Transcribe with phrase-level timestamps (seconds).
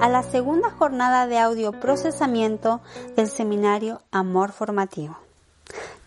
[0.00, 2.80] a la segunda jornada de audio procesamiento
[3.16, 5.18] del seminario Amor Formativo.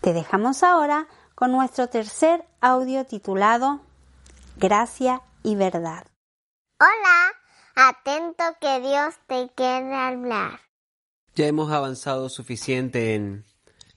[0.00, 3.80] Te dejamos ahora con nuestro tercer audio titulado
[4.56, 6.06] Gracia y Verdad.
[6.78, 7.32] Hola,
[7.74, 10.60] atento que Dios te quiere hablar.
[11.34, 13.44] Ya hemos avanzado suficiente en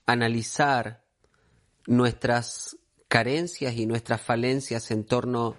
[0.04, 1.04] analizar
[1.86, 2.76] nuestras
[3.08, 5.56] carencias y nuestras falencias en torno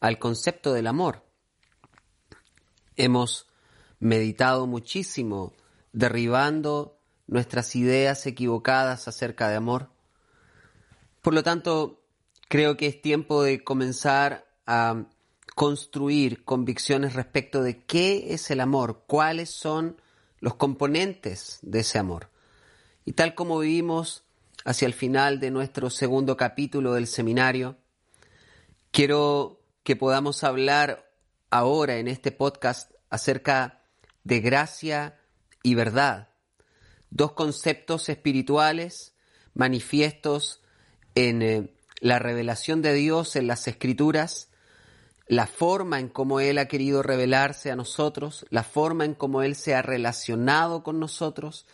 [0.00, 1.24] al concepto del amor.
[2.96, 3.47] Hemos
[4.00, 5.52] meditado muchísimo
[5.92, 9.90] derribando nuestras ideas equivocadas acerca de amor.
[11.22, 12.02] Por lo tanto,
[12.48, 15.04] creo que es tiempo de comenzar a
[15.54, 20.00] construir convicciones respecto de qué es el amor, cuáles son
[20.40, 22.30] los componentes de ese amor.
[23.04, 24.22] Y tal como vivimos
[24.64, 27.76] hacia el final de nuestro segundo capítulo del seminario,
[28.90, 31.10] quiero que podamos hablar
[31.50, 33.77] ahora en este podcast acerca
[34.28, 35.18] de gracia
[35.62, 36.28] y verdad,
[37.08, 39.14] dos conceptos espirituales
[39.54, 40.60] manifiestos
[41.14, 44.50] en eh, la revelación de Dios en las escrituras,
[45.28, 49.56] la forma en cómo Él ha querido revelarse a nosotros, la forma en cómo Él
[49.56, 51.66] se ha relacionado con nosotros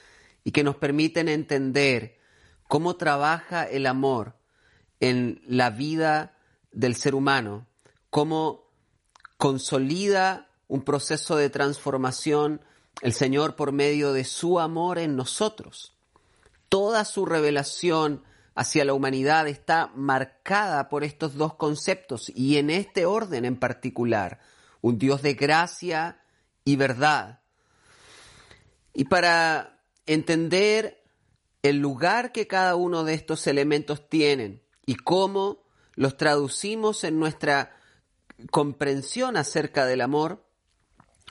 [0.44, 2.20] y que nos permiten entender
[2.68, 4.36] cómo trabaja el amor
[5.00, 6.38] en la vida
[6.70, 7.66] del ser humano,
[8.10, 8.70] cómo
[9.38, 12.60] consolida un proceso de transformación
[13.02, 15.96] el Señor por medio de su amor en nosotros.
[16.68, 18.22] Toda su revelación
[18.54, 24.40] hacia la humanidad está marcada por estos dos conceptos y en este orden en particular,
[24.80, 26.20] un Dios de gracia
[26.64, 27.40] y verdad.
[28.92, 31.02] Y para entender
[31.62, 37.76] el lugar que cada uno de estos elementos tienen y cómo los traducimos en nuestra
[38.50, 40.43] comprensión acerca del amor,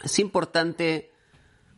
[0.02, 1.12] es importante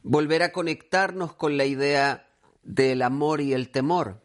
[0.03, 2.29] volver a conectarnos con la idea
[2.63, 4.21] del amor y el temor.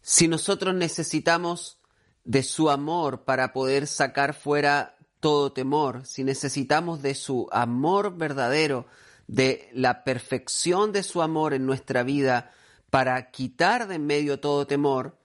[0.00, 1.78] Si nosotros necesitamos
[2.24, 8.86] de su amor para poder sacar fuera todo temor, si necesitamos de su amor verdadero,
[9.26, 12.52] de la perfección de su amor en nuestra vida
[12.90, 15.18] para quitar de en medio todo temor,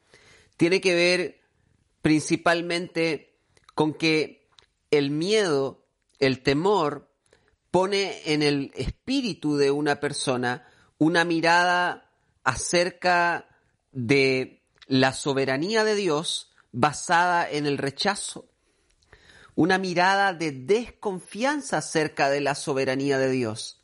[0.58, 1.42] tiene que ver
[2.02, 3.36] principalmente
[3.76, 4.48] con que
[4.90, 5.81] el miedo,
[6.22, 7.12] el temor,
[7.72, 10.68] pone en el espíritu de una persona
[10.98, 12.12] una mirada
[12.44, 13.50] acerca
[13.92, 18.48] de la soberanía de Dios basada en el rechazo,
[19.56, 23.82] una mirada de desconfianza acerca de la soberanía de Dios.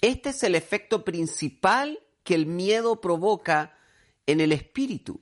[0.00, 3.76] Este es el efecto principal que el miedo provoca
[4.26, 5.20] en el espíritu.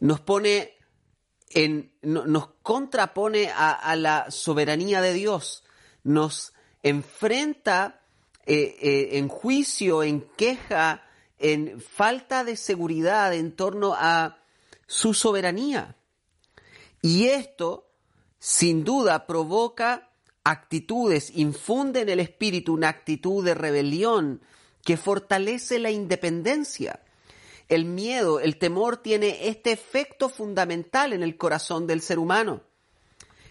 [0.00, 0.73] Nos pone
[2.02, 5.64] nos contrapone a, la soberanía de Dios,
[6.02, 8.02] nos enfrenta
[8.46, 11.04] eh, eh, en juicio, en queja,
[11.38, 14.38] en falta de seguridad en torno a
[14.86, 15.96] su soberanía.
[17.00, 17.90] Y esto,
[18.38, 20.10] sin duda, provoca
[20.42, 24.42] actitudes, infunde en el espíritu una actitud de rebelión
[24.82, 27.03] que fortalece la independencia.
[27.74, 32.60] El miedo, el temor tiene este efecto fundamental en el corazón del ser humano,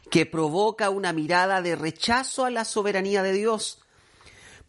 [0.09, 3.81] que provoca una mirada de rechazo a la soberanía de Dios.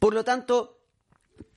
[0.00, 0.80] Por lo tanto,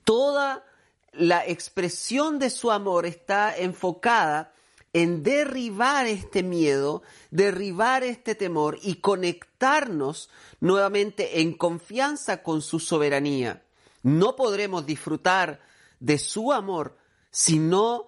[0.04, 0.64] toda
[1.12, 4.52] la expresión de su amor está enfocada
[4.92, 10.30] en derribar este miedo, derribar este temor y conectarnos
[10.60, 13.64] nuevamente en confianza con su soberanía.
[14.04, 15.60] No podremos disfrutar
[15.98, 16.97] de su amor
[17.30, 18.06] si no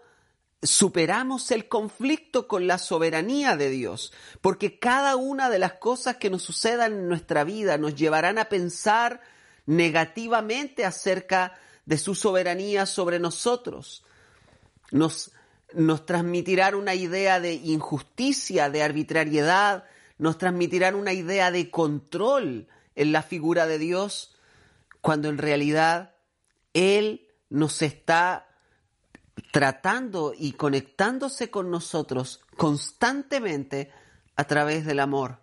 [0.62, 6.30] superamos el conflicto con la soberanía de Dios, porque cada una de las cosas que
[6.30, 9.22] nos sucedan en nuestra vida nos llevarán a pensar
[9.66, 14.04] negativamente acerca de su soberanía sobre nosotros.
[14.90, 15.32] Nos
[15.74, 19.84] nos transmitirán una idea de injusticia, de arbitrariedad,
[20.18, 24.34] nos transmitirán una idea de control en la figura de Dios,
[25.00, 26.14] cuando en realidad
[26.74, 28.48] Él nos está
[29.50, 33.90] tratando y conectándose con nosotros constantemente
[34.36, 35.40] a través del amor.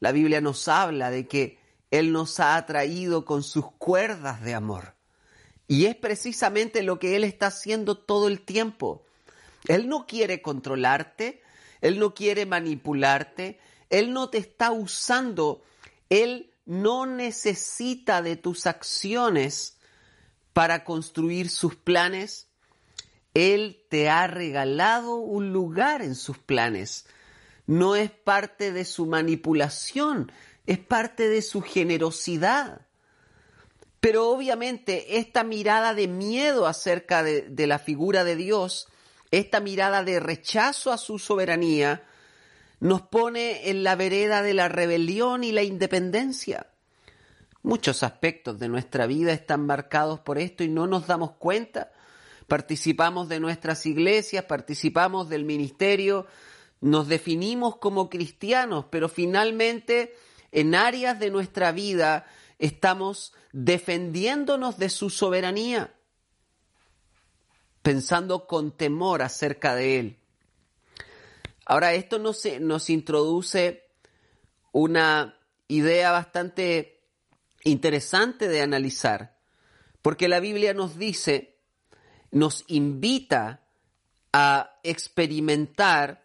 [0.00, 1.58] La Biblia nos habla de que
[1.90, 4.94] Él nos ha atraído con sus cuerdas de amor.
[5.66, 9.04] Y es precisamente lo que Él está haciendo todo el tiempo.
[9.66, 11.42] Él no quiere controlarte,
[11.80, 13.58] Él no quiere manipularte,
[13.90, 15.62] Él no te está usando,
[16.08, 19.78] Él no necesita de tus acciones
[20.52, 22.47] para construir sus planes.
[23.38, 27.06] Él te ha regalado un lugar en sus planes.
[27.66, 30.32] No es parte de su manipulación
[30.68, 32.82] es parte de su generosidad.
[34.00, 38.86] Pero obviamente esta mirada de miedo acerca de, de, la figura de Dios,
[39.30, 42.04] esta mirada de rechazo a su soberanía,
[42.80, 46.66] nos pone en la vereda de la rebelión y la independencia.
[47.62, 51.92] Muchos aspectos de nuestra vida están marcados por esto y no nos damos cuenta.
[52.48, 56.26] Participamos de nuestras iglesias, participamos del ministerio,
[56.80, 60.16] nos definimos como cristianos, pero finalmente
[60.50, 62.26] en áreas de nuestra vida
[62.58, 65.94] estamos defendiéndonos de su soberanía,
[67.82, 70.18] pensando con temor acerca de él.
[71.66, 73.90] Ahora, esto nos, nos introduce
[74.72, 77.02] una idea bastante
[77.62, 79.36] interesante de analizar,
[80.00, 81.57] porque la Biblia nos dice,
[82.30, 83.62] nos invita
[84.32, 86.24] a experimentar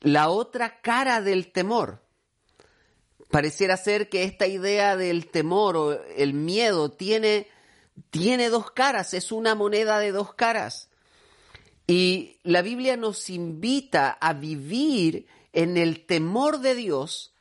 [0.00, 2.02] la otra cara del temor.
[3.30, 7.48] Pareciera ser que esta idea del temor o el miedo tiene,
[8.10, 10.90] tiene dos caras, es una moneda de dos caras.
[11.86, 17.34] Y la Biblia nos invita a vivir en el temor de Dios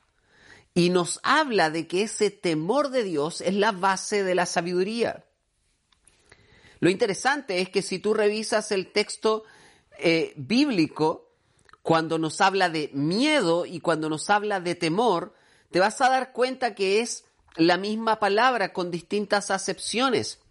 [0.73, 5.25] y nos habla de que ese temor de Dios es la base de la sabiduría.
[6.83, 9.45] Lo interesante es que si tú revisas el texto
[9.99, 11.31] eh, bíblico,
[11.81, 15.33] cuando nos habla de miedo y cuando nos habla de temor,
[15.71, 17.23] te vas a dar cuenta que es
[17.55, 20.41] la misma palabra con distintas acepciones,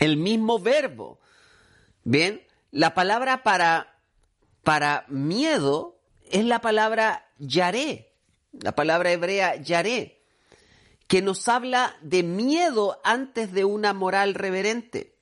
[0.00, 1.18] el mismo verbo.
[2.04, 3.98] Bien, la palabra para,
[4.62, 5.98] para miedo
[6.30, 8.12] es la palabra yaré,
[8.52, 10.20] la palabra hebrea yaré,
[11.06, 15.18] que nos habla de miedo antes de una moral reverente.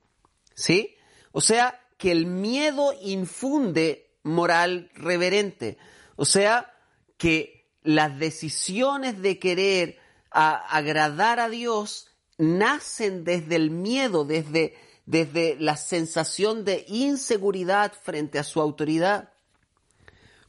[0.59, 0.97] ¿Sí?
[1.33, 5.79] O sea, que el miedo infunde moral reverente.
[6.17, 6.75] O sea,
[7.17, 9.99] que las decisiones de querer
[10.31, 12.09] agradar a Dios
[12.39, 14.75] nacen desde el miedo, desde
[15.09, 19.33] desde la sensación de inseguridad frente a su autoridad.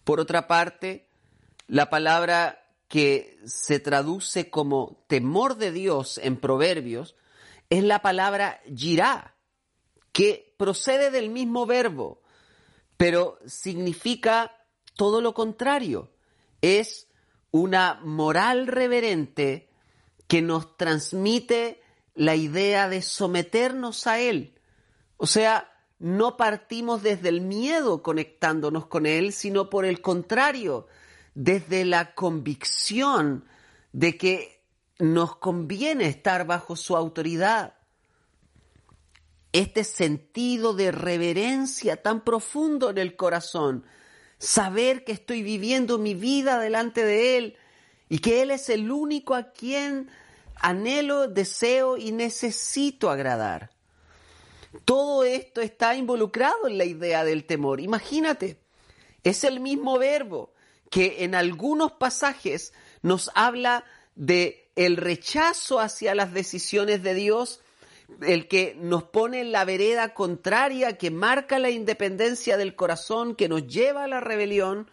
[0.04, 1.08] Por otra parte,
[1.68, 7.16] la palabra que se traduce como temor de Dios en Proverbios
[7.70, 9.34] es la palabra girá,
[10.20, 12.22] que procede del mismo verbo,
[12.98, 14.52] pero significa
[14.98, 16.12] todo lo contrario.
[16.60, 17.08] Es
[17.52, 19.70] una moral reverente
[20.28, 21.82] que nos transmite
[22.16, 24.60] la idea de someternos a Él.
[25.16, 30.88] O sea, no partimos desde el miedo conectándonos con Él, sino por el contrario,
[31.34, 33.46] desde la convicción
[33.94, 34.66] de que
[34.98, 37.79] nos conviene estar bajo su autoridad.
[39.52, 43.86] Este sentido de reverencia tan profundo en el corazón,
[44.38, 47.58] saber que estoy viviendo mi vida delante de Él
[48.10, 50.10] y que Él es el único a quien
[50.56, 53.72] anhelo, deseo y necesito agradar.
[54.86, 57.80] Todo esto está involucrado en la idea del temor.
[57.80, 58.60] Imagínate,
[59.24, 60.54] es el mismo verbo
[60.90, 63.84] que en algunos pasajes nos habla
[64.16, 67.62] de el rechazo hacia las decisiones de Dios,
[68.22, 73.50] el que nos pone en la vereda contraria, que marca la independencia del corazón, que
[73.50, 74.90] nos lleva a la rebelión,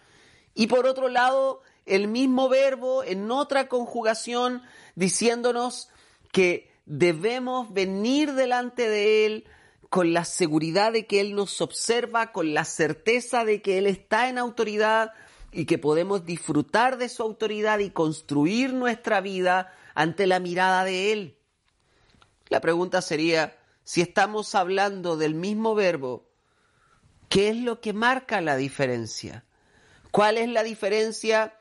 [0.55, 4.63] y por otro lado, el mismo verbo en otra conjugación
[4.95, 5.89] diciéndonos
[6.33, 9.45] que debemos venir delante de Él
[9.91, 14.29] con la seguridad de que Él nos observa, con la certeza de que Él está
[14.29, 15.13] en autoridad
[15.53, 21.13] y que podemos disfrutar de su autoridad y construir nuestra vida ante la mirada de
[21.13, 21.36] Él.
[22.49, 26.29] La pregunta sería, si estamos hablando del mismo verbo,
[27.29, 29.45] ¿qué es lo que marca la diferencia?
[30.11, 31.59] ¿Cuál es la diferencia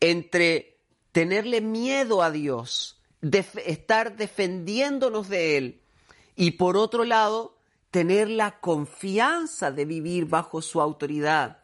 [0.00, 0.78] entre
[1.12, 5.80] tenerle miedo a Dios, estar defendiéndonos de Él
[6.36, 7.56] y por otro lado,
[7.90, 11.59] tener la confianza de vivir bajo su autoridad.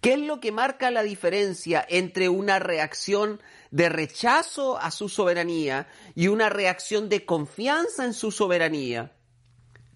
[0.00, 3.40] ¿Qué es lo que marca la diferencia entre una reacción
[3.70, 9.12] de rechazo a su soberanía y una reacción de confianza en su soberanía?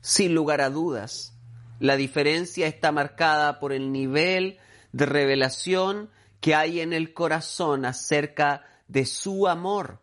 [0.03, 1.33] Sin lugar a dudas,
[1.81, 4.59] la diferencia está marcada por el nivel
[4.93, 10.03] de revelación que hay en el corazón acerca de su amor.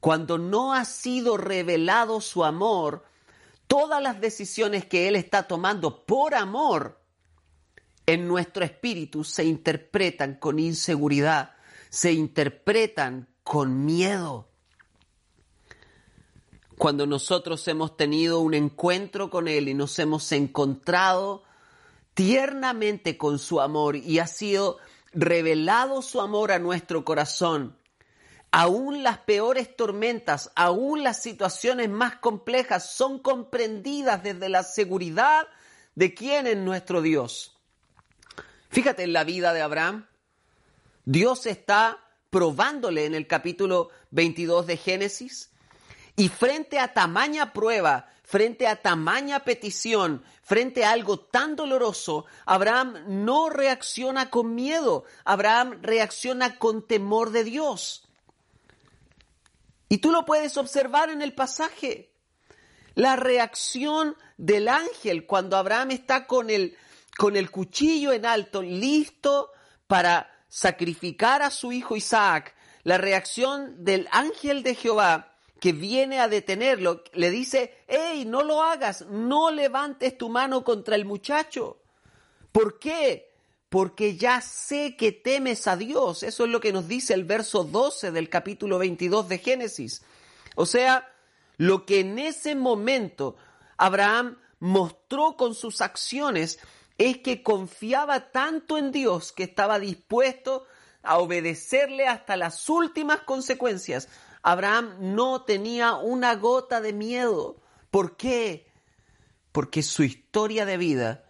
[0.00, 3.04] Cuando no ha sido revelado su amor,
[3.68, 6.98] todas las decisiones que Él está tomando por amor
[8.06, 11.54] en nuestro espíritu se interpretan con inseguridad,
[11.90, 14.48] se interpretan con miedo.
[16.78, 21.42] Cuando nosotros hemos tenido un encuentro con Él y nos hemos encontrado
[22.14, 24.78] tiernamente con su amor y ha sido
[25.12, 27.76] revelado su amor a nuestro corazón,
[28.50, 35.48] aún las peores tormentas, aún las situaciones más complejas son comprendidas desde la seguridad
[35.94, 37.55] de quién es nuestro Dios.
[38.76, 40.06] Fíjate en la vida de Abraham.
[41.06, 45.50] Dios está probándole en el capítulo 22 de Génesis
[46.14, 53.02] y frente a tamaña prueba, frente a tamaña petición, frente a algo tan doloroso, Abraham
[53.24, 58.06] no reacciona con miedo, Abraham reacciona con temor de Dios.
[59.88, 62.12] Y tú lo puedes observar en el pasaje.
[62.94, 66.76] La reacción del ángel cuando Abraham está con el,
[67.16, 69.50] con el cuchillo en alto, listo
[69.86, 76.28] para sacrificar a su hijo Isaac, la reacción del ángel de Jehová que viene a
[76.28, 81.78] detenerlo, le dice, hey, no lo hagas, no levantes tu mano contra el muchacho.
[82.52, 83.32] ¿Por qué?
[83.68, 86.22] Porque ya sé que temes a Dios.
[86.22, 90.02] Eso es lo que nos dice el verso 12 del capítulo 22 de Génesis.
[90.54, 91.10] O sea,
[91.56, 93.36] lo que en ese momento
[93.78, 96.58] Abraham mostró con sus acciones
[96.98, 100.66] es que confiaba tanto en Dios que estaba dispuesto
[101.02, 104.08] a obedecerle hasta las últimas consecuencias.
[104.42, 107.60] Abraham no tenía una gota de miedo.
[107.90, 108.66] ¿Por qué?
[109.52, 111.24] Porque su historia de vida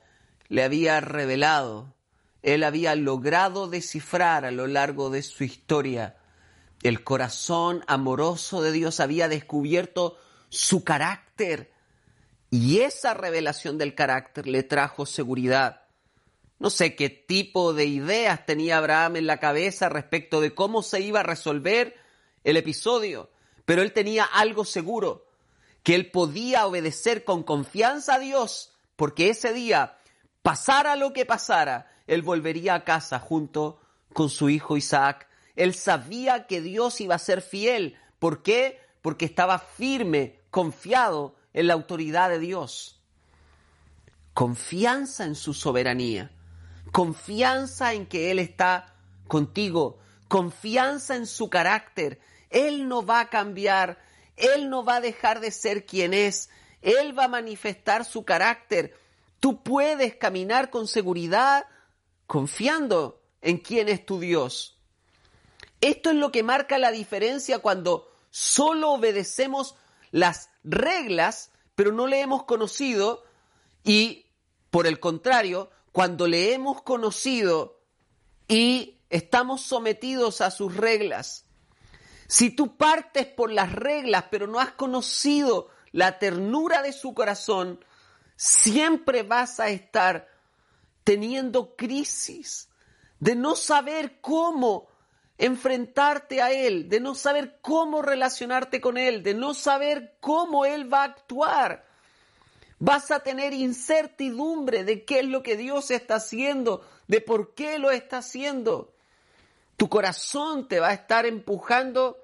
[0.48, 1.94] le había revelado,
[2.42, 6.16] él había logrado descifrar a lo largo de su historia
[6.82, 10.18] el corazón amoroso de Dios, había descubierto
[10.48, 11.72] su carácter
[12.50, 15.82] y esa revelación del carácter le trajo seguridad.
[16.58, 21.00] No sé qué tipo de ideas tenía Abraham en la cabeza respecto de cómo se
[21.00, 21.96] iba a resolver
[22.44, 23.30] el episodio,
[23.64, 25.26] pero él tenía algo seguro,
[25.82, 29.98] que él podía obedecer con confianza a Dios, porque ese día,
[30.42, 33.80] pasara lo que pasara, él volvería a casa junto
[34.12, 35.28] con su hijo Isaac.
[35.56, 37.98] Él sabía que Dios iba a ser fiel.
[38.18, 38.80] ¿Por qué?
[39.02, 43.00] Porque estaba firme, confiado en la autoridad de Dios.
[44.34, 46.30] Confianza en su soberanía.
[46.92, 48.94] Confianza en que Él está
[49.26, 49.98] contigo.
[50.28, 52.20] Confianza en su carácter.
[52.50, 53.98] Él no va a cambiar.
[54.36, 56.50] Él no va a dejar de ser quien es.
[56.82, 58.94] Él va a manifestar su carácter.
[59.40, 61.64] Tú puedes caminar con seguridad
[62.26, 64.78] confiando en quién es tu Dios.
[65.80, 69.74] Esto es lo que marca la diferencia cuando solo obedecemos
[70.10, 73.24] las reglas, pero no le hemos conocido
[73.84, 74.26] y,
[74.70, 77.80] por el contrario, cuando le hemos conocido
[78.48, 81.44] y estamos sometidos a sus reglas.
[82.26, 87.84] Si tú partes por las reglas, pero no has conocido la ternura de su corazón,
[88.36, 90.28] siempre vas a estar
[91.04, 92.68] teniendo crisis
[93.20, 94.88] de no saber cómo
[95.38, 100.92] enfrentarte a Él, de no saber cómo relacionarte con Él, de no saber cómo Él
[100.92, 101.84] va a actuar.
[102.78, 107.78] Vas a tener incertidumbre de qué es lo que Dios está haciendo, de por qué
[107.78, 108.94] lo está haciendo.
[109.76, 112.18] Tu corazón te va a estar empujando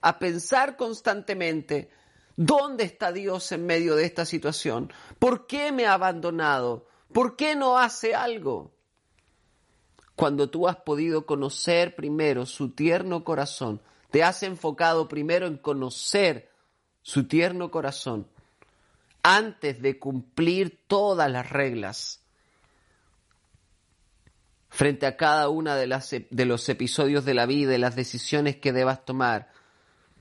[0.00, 1.90] a pensar constantemente,
[2.36, 4.92] ¿dónde está Dios en medio de esta situación?
[5.18, 6.86] ¿Por qué me ha abandonado?
[7.12, 8.75] ¿Por qué no hace algo?
[10.16, 13.80] Cuando tú has podido conocer primero su tierno corazón,
[14.10, 16.50] te has enfocado primero en conocer
[17.02, 18.26] su tierno corazón
[19.22, 22.20] antes de cumplir todas las reglas.
[24.68, 28.72] Frente a cada una de, de los episodios de la vida y las decisiones que
[28.72, 29.52] debas tomar,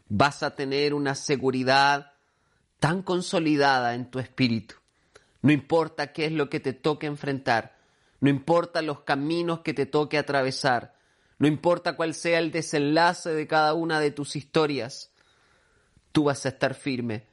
[0.10, 2.14] vas a tener una seguridad
[2.80, 4.76] tan consolidada en tu espíritu
[5.46, 7.75] no importa qué es lo que te toque enfrentar,
[8.26, 10.96] no importa los caminos que te toque atravesar,
[11.38, 15.12] no importa cuál sea el desenlace de cada una de tus historias,
[16.12, 17.28] tú vas a estar firme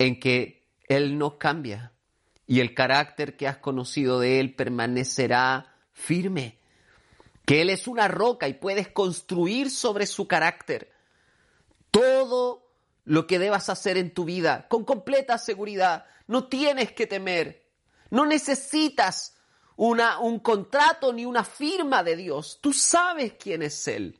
[0.00, 1.92] en que Él no cambia
[2.44, 6.58] y el carácter que has conocido de Él permanecerá firme,
[7.46, 10.90] que Él es una roca y puedes construir sobre su carácter
[11.92, 12.68] todo
[13.04, 17.62] lo que debas hacer en tu vida con completa seguridad, no tienes que temer.
[18.10, 19.36] No necesitas
[19.76, 22.58] una, un contrato ni una firma de Dios.
[22.60, 24.18] Tú sabes quién es Él.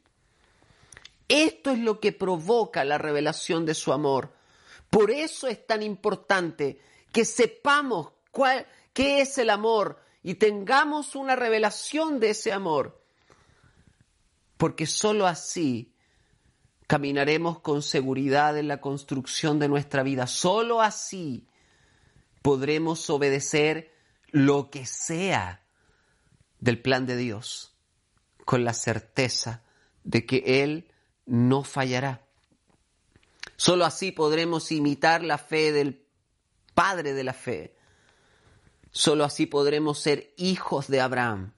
[1.28, 4.32] Esto es lo que provoca la revelación de su amor.
[4.90, 6.80] Por eso es tan importante
[7.12, 13.00] que sepamos cuál, qué es el amor y tengamos una revelación de ese amor.
[14.56, 15.94] Porque sólo así
[16.86, 20.26] caminaremos con seguridad en la construcción de nuestra vida.
[20.26, 21.48] Sólo así
[22.42, 23.91] podremos obedecer
[24.32, 25.62] lo que sea
[26.58, 27.76] del plan de Dios
[28.44, 29.62] con la certeza
[30.04, 30.90] de que Él
[31.26, 32.26] no fallará.
[33.56, 36.04] Solo así podremos imitar la fe del
[36.74, 37.76] Padre de la fe.
[38.90, 41.52] Solo así podremos ser hijos de Abraham.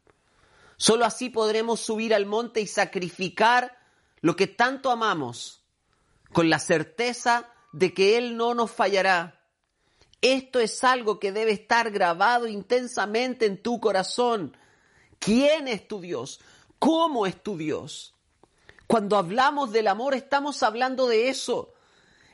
[0.76, 3.78] Solo así podremos subir al monte y sacrificar
[4.20, 5.64] lo que tanto amamos,
[6.32, 9.43] con la certeza de que Él no nos fallará.
[10.24, 14.56] Esto es algo que debe estar grabado intensamente en tu corazón.
[15.18, 16.40] ¿Quién es tu Dios?
[16.78, 18.14] ¿Cómo es tu Dios?
[18.86, 21.74] Cuando hablamos del amor estamos hablando de eso.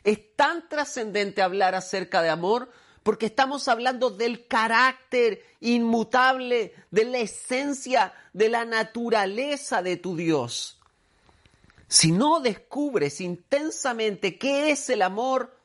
[0.04, 2.70] Es tan trascendente hablar acerca de amor
[3.02, 10.78] porque estamos hablando del carácter inmutable, de la esencia, de la naturaleza de tu Dios.
[11.88, 15.58] Si no descubres intensamente qué es el amor,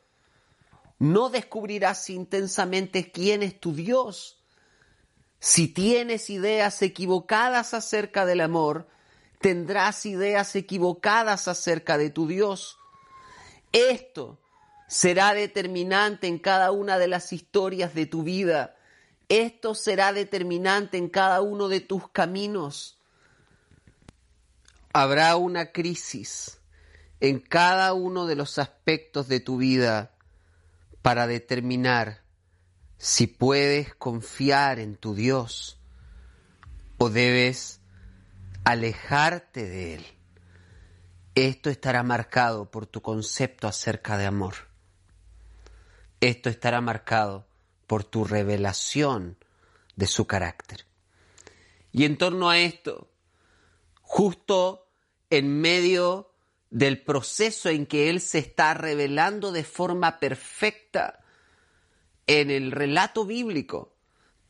[1.00, 4.42] no descubrirás intensamente quién es tu Dios.
[5.40, 8.88] Si tienes ideas equivocadas acerca del amor,
[9.40, 12.78] tendrás ideas equivocadas acerca de tu Dios.
[13.72, 14.40] Esto
[14.88, 18.76] será determinante en cada una de las historias de tu vida.
[19.28, 22.98] Esto será determinante en cada uno de tus caminos.
[24.94, 26.60] Habrá una crisis
[27.20, 30.15] en cada uno de los aspectos de tu vida
[31.06, 32.24] para determinar
[32.98, 35.80] si puedes confiar en tu Dios
[36.98, 37.80] o debes
[38.64, 40.06] alejarte de Él.
[41.36, 44.56] Esto estará marcado por tu concepto acerca de amor.
[46.22, 47.46] Esto estará marcado
[47.86, 49.38] por tu revelación
[49.96, 50.88] de su carácter.
[51.92, 53.12] Y en torno a esto,
[54.02, 54.88] justo
[55.30, 56.34] en medio
[56.76, 61.24] del proceso en que Él se está revelando de forma perfecta
[62.28, 63.94] en el relato bíblico,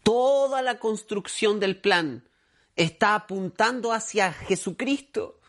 [0.02, 2.28] toda la construcción del plan
[2.76, 5.40] está apuntando hacia Jesucristo,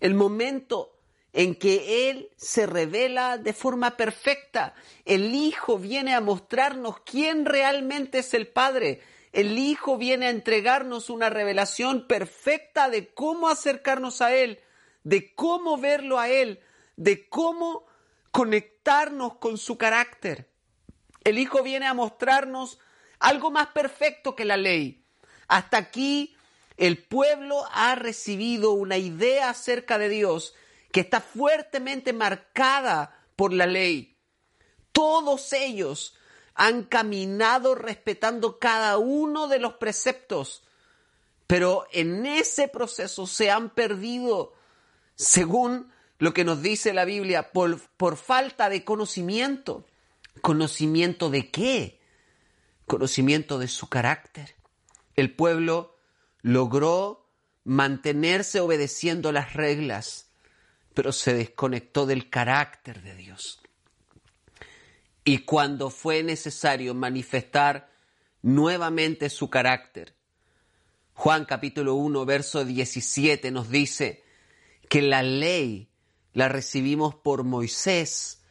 [0.00, 0.96] el momento
[1.34, 4.74] en que Él se revela de forma perfecta.
[5.04, 9.02] El Hijo viene a mostrarnos quién realmente es el Padre.
[9.34, 14.58] El Hijo viene a entregarnos una revelación perfecta de cómo acercarnos a Él,
[15.04, 16.60] de cómo verlo a Él,
[16.96, 17.86] de cómo
[18.30, 20.50] conectarnos con su carácter.
[21.22, 22.78] El Hijo viene a mostrarnos
[23.20, 25.06] algo más perfecto que la ley.
[25.46, 26.36] Hasta aquí
[26.76, 30.54] el pueblo ha recibido una idea acerca de Dios
[30.90, 34.16] que está fuertemente marcada por la ley.
[34.92, 36.16] Todos ellos
[36.54, 40.62] han caminado respetando cada uno de los preceptos,
[41.46, 44.54] pero en ese proceso se han perdido,
[45.16, 49.86] según lo que nos dice la Biblia, por, falta de conocimiento.
[50.40, 52.00] ¿Conocimiento de qué?
[52.86, 54.54] Conocimiento de su carácter.
[55.16, 55.96] El pueblo
[56.42, 57.28] logró
[57.64, 60.28] mantenerse obedeciendo las reglas,
[60.92, 63.60] pero se desconectó del carácter de Dios.
[65.24, 67.90] Y cuando fue necesario manifestar
[68.42, 70.14] nuevamente su carácter,
[71.14, 74.23] Juan capítulo 1, verso 17 nos dice
[74.88, 75.90] que la ley
[76.32, 78.42] la recibimos por Moisés,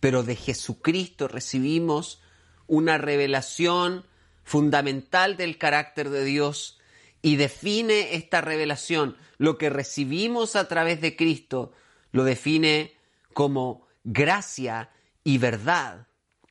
[0.00, 2.22] pero de Jesucristo recibimos
[2.66, 4.06] una revelación
[4.44, 6.80] fundamental del carácter de Dios
[7.22, 9.16] y define esta revelación.
[9.38, 11.72] Lo que recibimos a través de Cristo
[12.12, 12.96] lo define
[13.32, 14.90] como gracia
[15.22, 16.08] y verdad.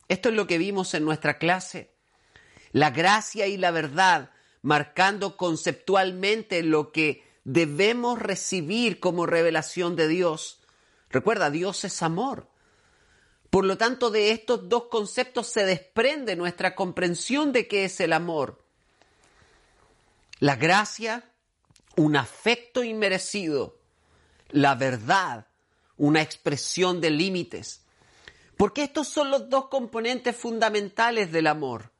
[0.07, 1.93] Esto es lo que vimos en nuestra clase.
[2.71, 10.59] La gracia y la verdad marcando conceptualmente lo que debemos recibir como revelación de Dios.
[11.09, 12.47] Recuerda, Dios es amor.
[13.49, 18.13] Por lo tanto, de estos dos conceptos se desprende nuestra comprensión de qué es el
[18.13, 18.63] amor.
[20.39, 21.31] La gracia,
[21.95, 23.79] un afecto inmerecido.
[24.49, 25.47] La verdad,
[25.97, 27.81] una expresión de límites.
[28.55, 31.91] Porque estos son los dos componentes fundamentales del amor.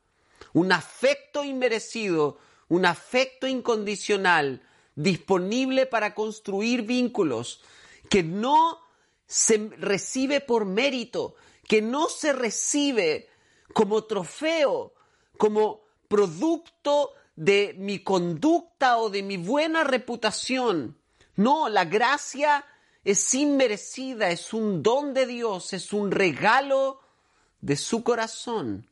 [0.54, 4.62] Un afecto inmerecido, un afecto incondicional,
[4.99, 7.62] disponible para construir vínculos,
[8.09, 8.81] que no
[9.25, 11.35] se recibe por mérito,
[11.67, 13.29] que no se recibe
[13.73, 14.93] como trofeo,
[15.38, 20.97] como producto de mi conducta o de mi buena reputación.
[21.38, 22.65] No, la gracia
[23.05, 26.99] es inmerecida, es un don de Dios, es un regalo
[27.62, 28.85] de su corazón.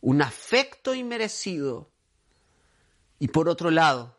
[0.00, 1.90] Un afecto inmerecido.
[3.18, 4.16] Y por otro lado,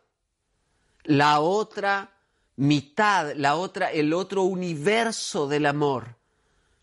[1.04, 2.18] la otra
[2.56, 6.16] mitad, la otra, el otro universo del amor,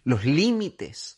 [0.03, 1.17] los límites.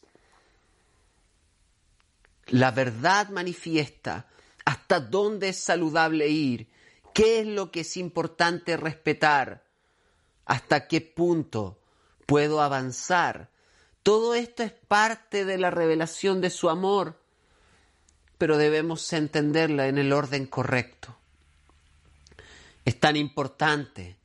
[2.47, 4.27] La verdad manifiesta
[4.65, 6.69] hasta dónde es saludable ir,
[7.13, 9.63] qué es lo que es importante respetar,
[10.45, 11.79] hasta qué punto
[12.25, 13.51] puedo avanzar.
[14.01, 17.21] Todo esto es parte de la revelación de su amor,
[18.37, 21.17] pero debemos entenderla en el orden correcto.
[22.85, 24.17] Es tan importante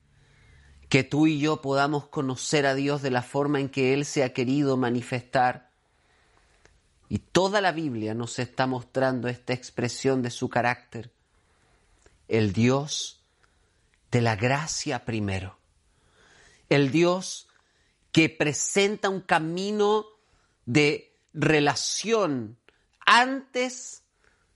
[0.88, 4.24] que tú y yo podamos conocer a Dios de la forma en que Él se
[4.24, 5.70] ha querido manifestar.
[7.08, 11.10] Y toda la Biblia nos está mostrando esta expresión de su carácter.
[12.28, 13.22] El Dios
[14.10, 15.58] de la gracia primero.
[16.68, 17.48] El Dios
[18.12, 20.04] que presenta un camino
[20.66, 22.58] de relación
[23.06, 24.01] antes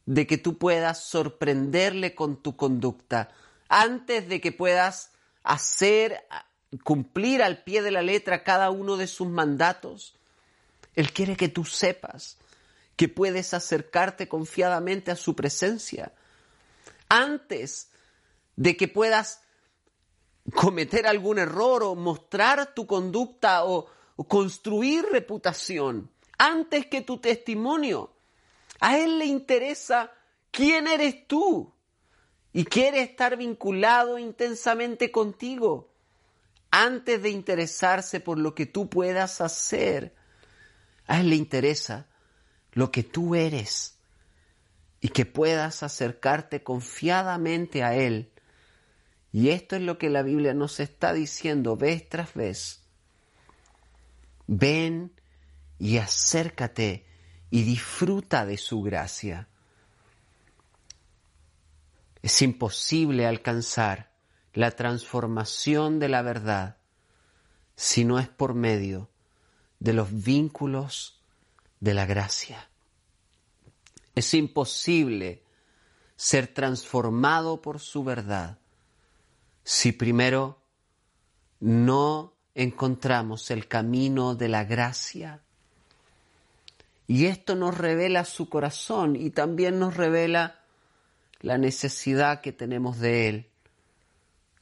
[0.07, 3.31] de que tú puedas sorprenderle con tu conducta,
[3.69, 5.11] antes de que puedas
[5.43, 6.25] hacer
[6.85, 10.15] cumplir al pie de la letra cada uno de sus mandatos.
[10.95, 12.39] Él quiere que tú sepas
[12.97, 16.13] que puedes acercarte confiadamente a su presencia
[17.09, 17.91] antes
[18.57, 19.43] de que puedas
[20.55, 23.89] cometer algún error o mostrar tu conducta o,
[24.29, 28.16] construir reputación antes que tu testimonio.
[28.81, 30.13] A Él le interesa
[30.51, 31.75] quién eres tú
[32.53, 35.93] y quiere estar vinculado intensamente contigo
[36.71, 40.15] antes de interesarse por lo que tú puedas hacer.
[41.07, 42.07] A Él le interesa
[42.73, 43.99] lo que tú eres
[45.01, 48.33] y que puedas acercarte confiadamente a Él
[49.37, 52.81] y esto es lo que la Biblia nos está diciendo vez tras vez.
[54.47, 55.13] Ven
[55.79, 57.05] y acércate
[57.51, 59.49] y disfruta de su gracia.
[62.23, 64.13] Es imposible alcanzar
[64.53, 66.79] la transformación de la verdad
[67.77, 69.11] si no es por medio
[69.79, 71.21] de los vínculos
[71.81, 72.69] de la gracia.
[74.15, 75.45] Es imposible
[76.17, 78.59] ser transformado por su verdad
[79.63, 80.63] si primero
[81.61, 85.43] no encontramos el camino de la gracia.
[87.07, 90.61] Y esto nos revela su corazón y también nos revela
[91.41, 93.51] la necesidad que tenemos de Él.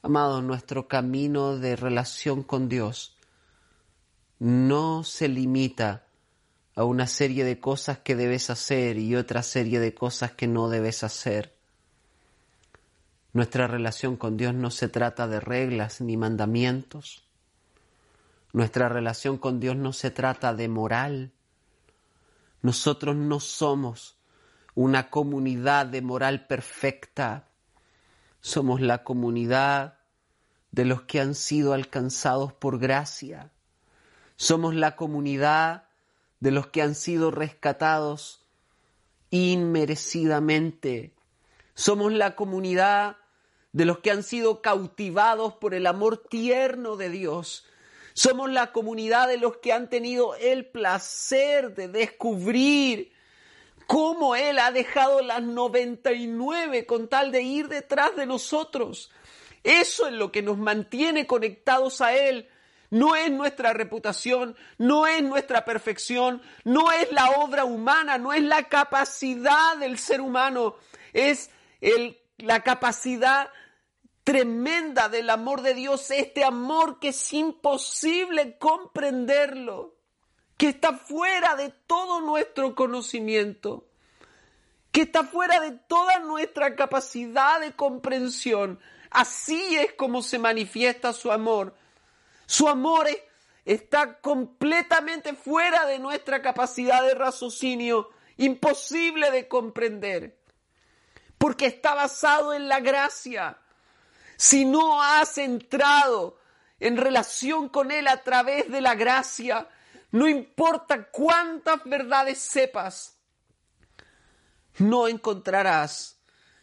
[0.01, 3.17] Amados, nuestro camino de relación con Dios
[4.37, 6.05] no se limita
[6.75, 10.69] a una serie de cosas que debes hacer y otra serie de cosas que no
[10.69, 11.55] debes hacer.
[13.33, 17.23] Nuestra relación con Dios no se trata de reglas ni mandamientos.
[18.53, 21.31] Nuestra relación con Dios no se trata de moral.
[22.61, 24.17] Nosotros no somos
[24.73, 27.47] una comunidad de moral perfecta.
[28.41, 29.99] Somos la comunidad
[30.71, 33.51] de los que han sido alcanzados por gracia.
[34.35, 35.85] Somos la comunidad
[36.41, 38.45] de los que han sido rescatados
[39.29, 41.15] inmerecidamente.
[41.73, 43.17] Somos la comunidad
[43.71, 47.65] de los que han sido cautivados por el amor tierno de Dios.
[48.15, 53.11] Somos la comunidad de los que han tenido el placer de descubrir
[53.87, 59.11] cómo Él ha dejado las 99 con tal de ir detrás de nosotros.
[59.65, 62.47] Eso es lo que nos mantiene conectados a Él.
[62.89, 68.43] No es nuestra reputación, no es nuestra perfección, no es la obra humana, no es
[68.43, 70.77] la capacidad del ser humano,
[71.11, 71.49] es
[71.81, 73.49] el, la capacidad
[74.25, 79.95] tremenda del amor de Dios, este amor que es imposible comprenderlo,
[80.57, 83.87] que está fuera de todo nuestro conocimiento,
[84.91, 88.79] que está fuera de toda nuestra capacidad de comprensión.
[89.11, 91.75] Así es como se manifiesta su amor.
[92.47, 93.07] Su amor
[93.63, 100.39] está completamente fuera de nuestra capacidad de raciocinio, imposible de comprender,
[101.37, 103.59] porque está basado en la gracia
[104.37, 106.37] si no has entrado
[106.79, 109.67] en relación con Él a través de la gracia,
[110.11, 113.17] no importa cuántas verdades sepas,
[114.77, 116.19] no encontrarás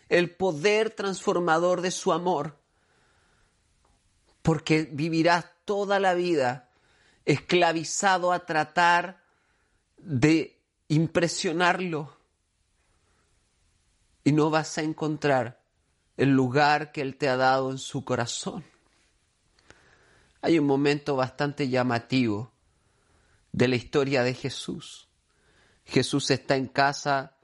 [0.09, 2.59] el poder transformador de su amor,
[4.43, 6.69] porque vivirás toda la vida
[7.25, 9.23] esclavizado a tratar
[9.97, 12.15] de impresionarlo
[14.25, 15.62] y no vas a encontrar
[16.23, 18.63] el lugar que Él te ha dado en su corazón.
[20.41, 22.53] Hay un momento bastante llamativo
[23.51, 25.09] de la historia de Jesús.
[25.85, 27.35] Jesús está en casa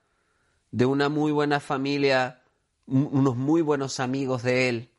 [0.71, 2.45] de una muy buena familia,
[2.87, 4.91] unos muy buenos amigos de Él.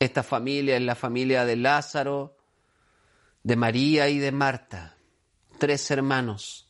[0.00, 2.36] Esta familia es la familia de Lázaro,
[3.44, 4.96] de María y de Marta,
[5.60, 6.67] tres hermanos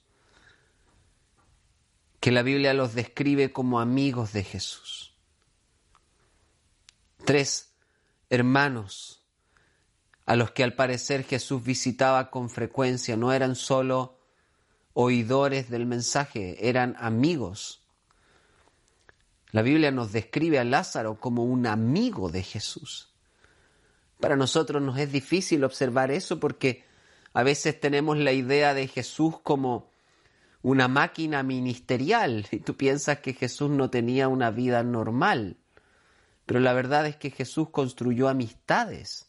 [2.29, 5.15] que la Biblia los describe como amigos de Jesús.
[7.25, 7.73] Tres
[8.29, 9.25] hermanos
[10.27, 14.19] a los que al parecer Jesús visitaba con frecuencia no eran solo
[14.93, 17.81] oidores del mensaje, eran amigos.
[19.51, 23.11] La Biblia nos describe a Lázaro como un amigo de Jesús.
[24.21, 26.85] Para nosotros nos es difícil observar eso porque
[27.33, 29.89] a veces tenemos la idea de Jesús como
[30.63, 35.57] una máquina ministerial y tú piensas que Jesús no tenía una vida normal.
[36.47, 39.29] Pero la verdad es que Jesús construyó amistades.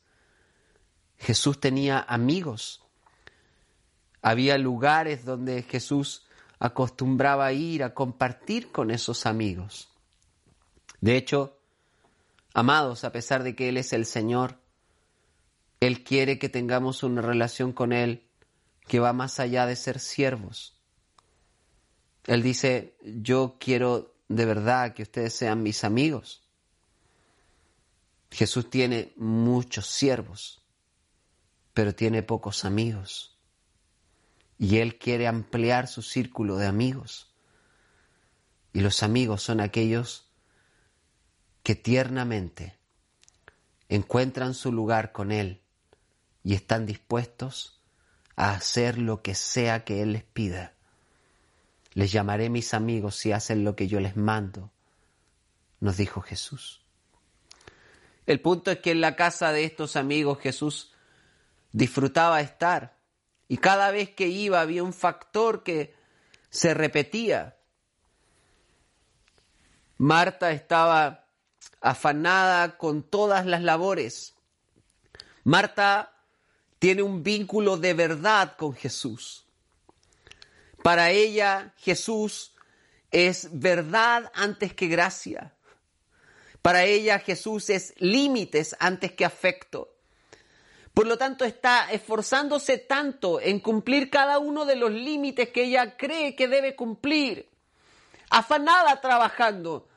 [1.18, 2.82] Jesús tenía amigos.
[4.22, 6.26] Había lugares donde Jesús
[6.60, 9.89] acostumbraba a ir a compartir con esos amigos.
[11.02, 11.58] De hecho,
[12.54, 14.60] amados, a pesar de que Él es el Señor,
[15.80, 18.28] Él quiere que tengamos una relación con Él
[18.88, 20.79] que va más allá de ser siervos.
[22.30, 26.44] Él dice, yo quiero de verdad que ustedes sean mis amigos.
[28.30, 30.63] Jesús tiene muchos siervos,
[31.74, 33.36] pero tiene pocos amigos.
[34.60, 37.34] Y Él quiere ampliar su círculo de amigos.
[38.74, 40.30] Y los amigos son aquellos
[41.63, 42.78] que tiernamente
[43.88, 45.63] encuentran su lugar con Él
[46.44, 47.82] y están dispuestos
[48.36, 50.76] a hacer lo que sea que Él les pida.
[51.93, 54.71] Les llamaré mis amigos si hacen lo que yo les mando,
[55.80, 56.82] nos dijo Jesús.
[58.25, 60.93] El punto es que en la casa de estos amigos Jesús
[61.71, 62.97] disfrutaba estar
[63.47, 65.95] y cada vez que iba había un factor que
[66.49, 67.58] se repetía.
[69.97, 71.25] Marta estaba
[71.82, 74.36] afanada con todas las labores.
[75.43, 76.13] Marta
[76.78, 79.48] tiene un vínculo de verdad con Jesús.
[80.84, 82.54] Para ella Jesús
[83.12, 85.54] es verdad antes que gracia.
[86.62, 89.96] Para ella Jesús es límites antes que afecto.
[90.94, 95.96] Por lo tanto, está esforzándose tanto en cumplir cada uno de los límites que ella
[95.96, 97.50] cree que debe cumplir.
[98.30, 99.88] Afanada trabajando,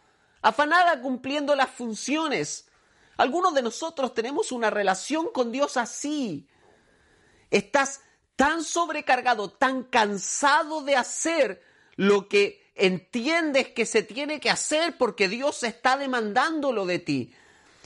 [0.43, 2.69] afanada cumpliendo las funciones.
[3.17, 6.49] Algunos de nosotros tenemos una relación con Dios así.
[7.51, 8.01] Estás
[8.37, 11.63] tan sobrecargado, tan cansado de hacer
[11.97, 17.35] lo que entiendes que se tiene que hacer porque Dios está demandándolo de ti.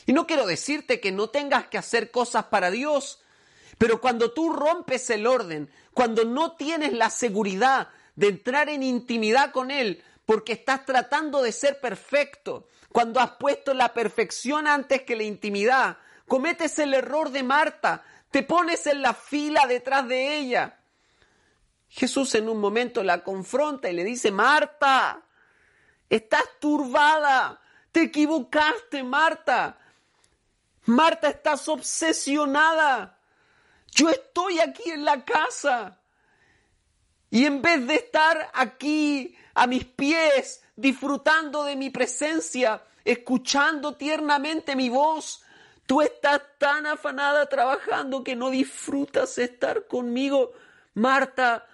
[0.07, 3.21] Y no quiero decirte que no tengas que hacer cosas para Dios,
[3.79, 9.51] pero cuando tú rompes el orden, cuando no tienes la seguridad de entrar en intimidad
[9.51, 15.17] con Él, porque estás tratando de ser perfecto, cuando has puesto la perfección antes que
[15.17, 20.79] la intimidad, cometes el error de Marta, te pones en la fila detrás de ella.
[21.89, 25.23] Jesús en un momento la confronta y le dice, Marta,
[26.11, 27.61] estás turbada,
[27.93, 29.79] te equivocaste, Marta.
[30.87, 33.19] Marta, estás obsesionada.
[33.93, 36.01] Yo estoy aquí en la casa.
[37.31, 44.77] Y en vez de estar aquí a mis pies, disfrutando de mi presencia, escuchando tiernamente
[44.77, 45.43] mi voz,
[45.87, 50.53] tú estás tan afanada trabajando que no disfrutas estar conmigo.
[50.95, 51.67] Marta,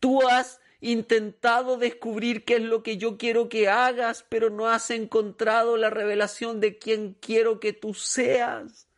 [0.00, 4.90] Tú has intentado descubrir qué es lo que yo quiero que hagas, pero no has
[4.90, 8.88] encontrado la revelación de quién quiero que tú seas.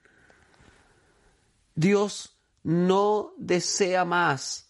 [1.74, 4.68] Dios no desea más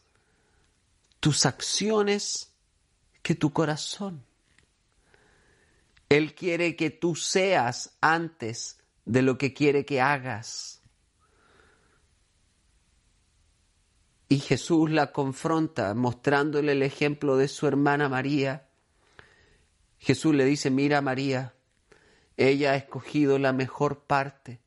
[1.20, 2.50] tus acciones
[3.22, 4.24] que tu corazón.
[6.08, 10.80] Él quiere que tú seas antes de lo que quiere que hagas.
[14.28, 18.68] Y Jesús la confronta mostrándole el ejemplo de su hermana María.
[19.98, 21.54] Jesús le dice, mira María,
[22.36, 24.60] ella ha escogido la mejor parte,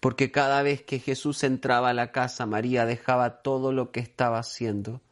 [0.00, 4.38] porque cada vez que Jesús entraba a la casa, María dejaba todo lo que estaba
[4.38, 5.02] haciendo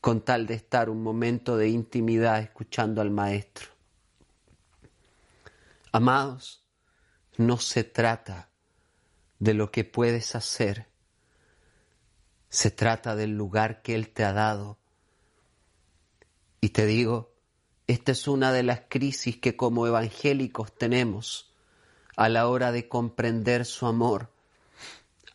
[0.00, 3.68] con tal de estar un momento de intimidad escuchando al Maestro.
[5.92, 6.59] Amados,
[7.40, 8.50] no se trata
[9.38, 10.88] de lo que puedes hacer,
[12.50, 14.78] se trata del lugar que Él te ha dado.
[16.60, 17.32] Y te digo,
[17.86, 21.54] esta es una de las crisis que como evangélicos tenemos
[22.14, 24.30] a la hora de comprender su amor.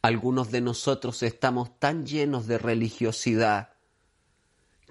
[0.03, 3.73] Algunos de nosotros estamos tan llenos de religiosidad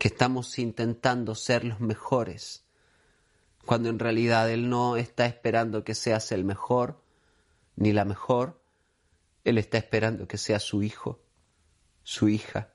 [0.01, 2.65] que estamos intentando ser los mejores,
[3.65, 7.04] cuando en realidad Él no está esperando que seas el mejor
[7.77, 8.63] ni la mejor,
[9.45, 11.25] Él está esperando que seas su hijo
[12.05, 12.73] su hija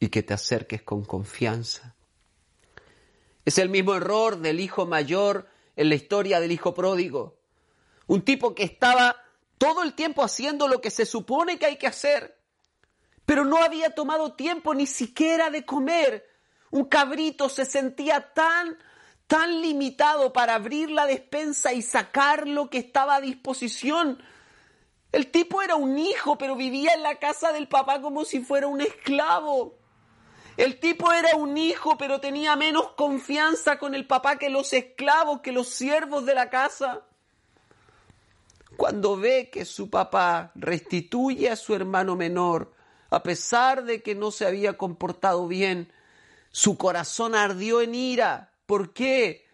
[0.00, 1.94] y que te acerques con confianza.
[3.44, 7.38] Es el mismo error del hijo mayor en la historia del hijo pródigo.
[8.08, 9.16] Un tipo que estaba
[9.58, 12.36] todo el tiempo haciendo lo que se supone que hay que hacer,
[13.24, 16.26] pero no había tomado tiempo ni siquiera de comer.
[16.70, 18.78] Un cabrito se sentía tan,
[19.26, 24.22] tan limitado para abrir la despensa y sacar lo que estaba a disposición.
[25.12, 28.66] El tipo era un hijo, pero vivía en la casa del papá como si fuera
[28.66, 29.78] un esclavo.
[30.56, 35.40] El tipo era un hijo, pero tenía menos confianza con el papá que los esclavos,
[35.40, 37.02] que los siervos de la casa.
[38.76, 42.72] Cuando ve que su papá restituye a su hermano menor,
[43.10, 45.92] a pesar de que no se había comportado bien,
[46.50, 48.50] su corazón ardió en ira.
[48.66, 49.46] ¿Por qué?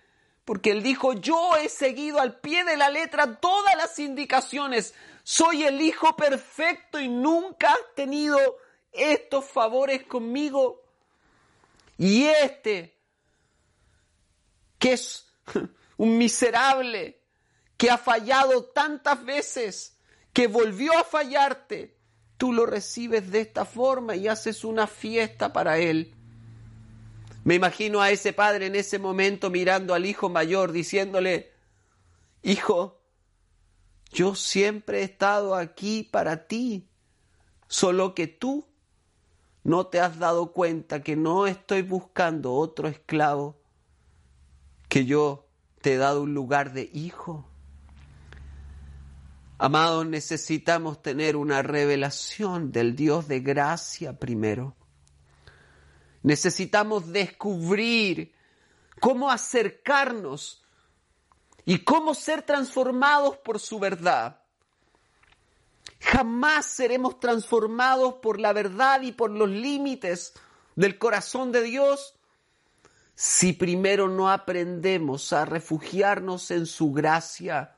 [0.44, 5.62] Porque él dijo, yo he seguido al pie de la letra todas las indicaciones, soy
[5.64, 8.38] el hijo perfecto y nunca has tenido
[8.90, 10.83] estos favores conmigo.
[11.96, 12.98] Y este,
[14.79, 15.33] que es
[15.96, 17.20] un miserable,
[17.77, 19.98] que ha fallado tantas veces,
[20.33, 21.96] que volvió a fallarte,
[22.37, 26.14] tú lo recibes de esta forma y haces una fiesta para él.
[27.44, 31.52] Me imagino a ese padre en ese momento mirando al hijo mayor diciéndole,
[32.42, 33.00] hijo,
[34.11, 36.88] yo siempre he estado aquí para ti,
[37.66, 38.68] solo que tú
[39.64, 43.61] no te has dado cuenta que no estoy buscando otro esclavo,
[44.88, 45.48] que yo
[45.81, 47.48] te he dado un lugar de hijo.
[49.59, 54.76] Amados, necesitamos tener una revelación del Dios de gracia primero.
[56.22, 58.32] Necesitamos descubrir
[59.00, 60.62] cómo acercarnos
[61.64, 64.40] y cómo ser transformados por su verdad.
[66.00, 70.35] Jamás seremos transformados por la verdad y por los límites
[70.74, 72.14] del corazón de Dios
[73.14, 77.76] si primero no aprendemos a refugiarnos en su gracia.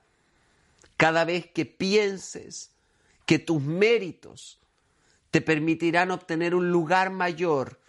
[0.96, 2.70] Cada vez que pienses
[3.26, 4.58] que tus méritos
[5.30, 7.80] te permitirán obtener un lugar mayor,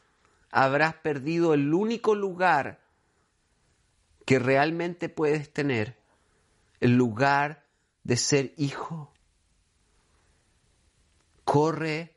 [0.55, 2.79] habrás perdido el único lugar
[4.25, 5.97] que realmente puedes tener,
[6.79, 7.65] el lugar
[8.05, 9.11] de ser hijo
[11.43, 12.15] corre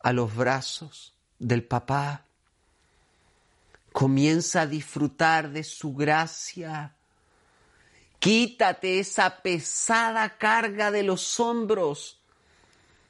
[0.00, 2.24] a los brazos del papá,
[3.92, 6.96] comienza a disfrutar de su gracia.
[8.18, 12.22] Quítate esa pesada carga de los hombros.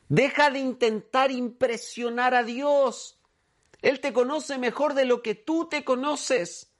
[0.08, 3.15] Deja de intentar impresionar a Dios.
[3.82, 6.70] Él te conoce mejor de lo que tú te conoces.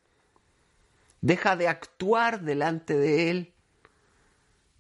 [1.21, 3.55] Deja de actuar delante de Él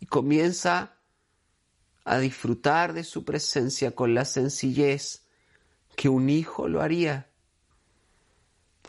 [0.00, 0.96] y comienza
[2.04, 5.26] a disfrutar de su presencia con la sencillez
[5.96, 7.28] que un hijo lo haría.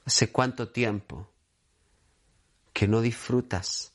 [0.06, 1.28] ¿Hace cuánto tiempo
[2.74, 3.94] que no disfrutas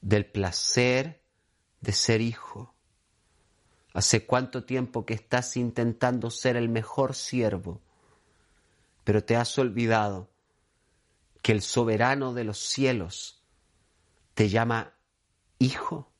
[0.00, 1.22] del placer
[1.80, 2.71] de ser hijo?
[3.94, 7.80] ¿Hace cuánto tiempo que estás intentando ser el mejor siervo,
[9.04, 10.30] pero te has olvidado
[11.42, 13.42] que el soberano de los cielos
[14.34, 14.94] te llama
[15.58, 16.12] hijo?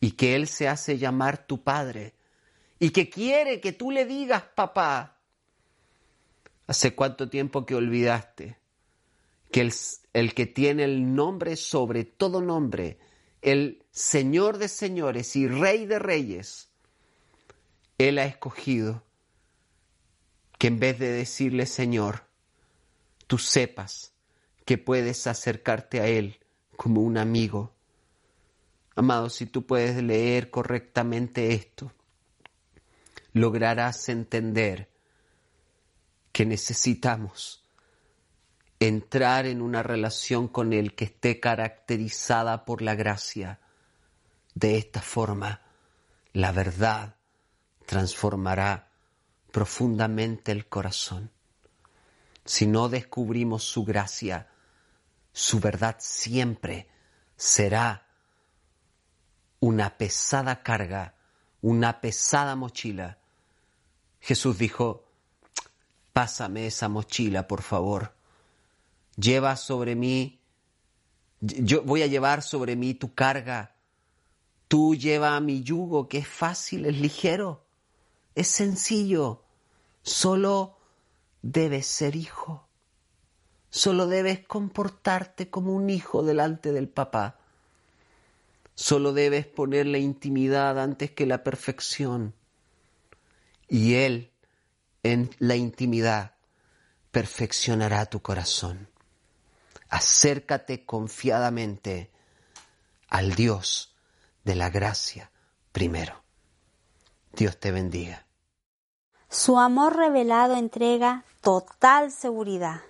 [0.00, 2.14] y que Él se hace llamar tu Padre
[2.78, 5.18] y que quiere que tú le digas papá.
[6.66, 8.56] ¿Hace cuánto tiempo que olvidaste
[9.52, 9.72] que el,
[10.14, 12.98] el que tiene el nombre sobre todo nombre,
[13.42, 16.68] el Señor de señores y Rey de reyes,
[17.98, 19.04] Él ha escogido
[20.58, 22.26] que en vez de decirle Señor,
[23.26, 24.12] tú sepas
[24.64, 26.38] que puedes acercarte a Él
[26.76, 27.72] como un amigo.
[28.94, 31.92] Amado, si tú puedes leer correctamente esto,
[33.32, 34.90] lograrás entender
[36.32, 37.59] que necesitamos
[38.80, 43.60] entrar en una relación con Él que esté caracterizada por la gracia.
[44.54, 45.60] De esta forma,
[46.32, 47.16] la verdad
[47.84, 48.88] transformará
[49.52, 51.30] profundamente el corazón.
[52.46, 54.48] Si no descubrimos su gracia,
[55.32, 56.88] su verdad siempre
[57.36, 58.06] será
[59.60, 61.14] una pesada carga,
[61.60, 63.18] una pesada mochila.
[64.20, 65.04] Jesús dijo,
[66.14, 68.19] pásame esa mochila, por favor.
[69.20, 70.40] Lleva sobre mí,
[71.40, 73.74] yo voy a llevar sobre mí tu carga.
[74.68, 77.64] Tú lleva mi yugo, que es fácil, es ligero,
[78.34, 79.42] es sencillo.
[80.02, 80.78] Solo
[81.42, 82.66] debes ser hijo.
[83.70, 87.38] Solo debes comportarte como un hijo delante del papá.
[88.74, 92.34] Solo debes poner la intimidad antes que la perfección.
[93.68, 94.30] Y Él,
[95.02, 96.34] en la intimidad,
[97.10, 98.89] perfeccionará tu corazón.
[99.90, 102.10] Acércate confiadamente
[103.08, 103.96] al Dios
[104.44, 105.30] de la gracia
[105.72, 106.22] primero.
[107.32, 108.24] Dios te bendiga.
[109.28, 112.80] Su amor revelado entrega total seguridad,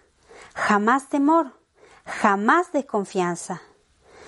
[0.54, 1.58] jamás temor,
[2.04, 3.62] jamás desconfianza.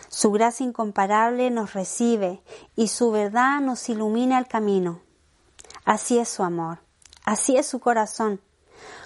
[0.08, 2.42] Su gracia incomparable nos recibe
[2.76, 5.00] y su verdad nos ilumina el camino.
[5.84, 6.80] Así es su amor,
[7.24, 8.40] así es su corazón.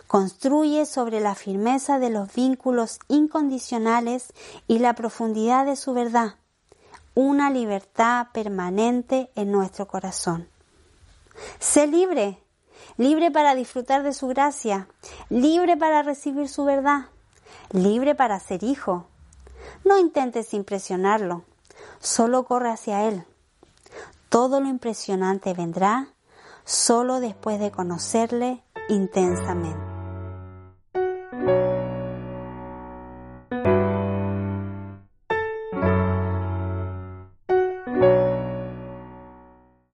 [0.06, 4.32] Construye sobre la firmeza de los vínculos incondicionales
[4.68, 6.36] y la profundidad de su verdad
[7.16, 10.48] una libertad permanente en nuestro corazón.
[11.58, 12.38] Sé libre,
[12.98, 14.86] libre para disfrutar de su gracia,
[15.30, 17.06] libre para recibir su verdad,
[17.72, 19.06] libre para ser hijo.
[19.82, 21.44] No intentes impresionarlo,
[22.00, 23.24] solo corre hacia él.
[24.28, 26.08] Todo lo impresionante vendrá
[26.64, 29.95] solo después de conocerle intensamente.